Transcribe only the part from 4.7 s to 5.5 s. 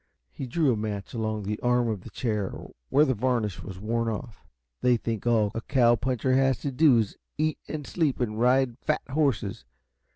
"They think